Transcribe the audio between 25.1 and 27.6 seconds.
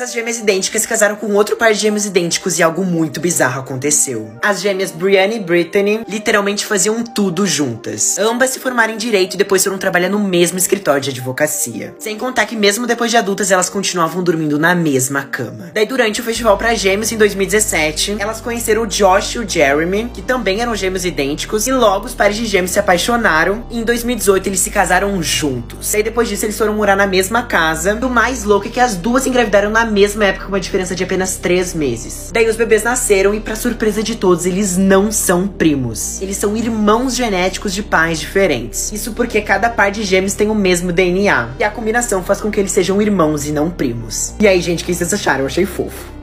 juntos. Daí depois disso eles foram morar na mesma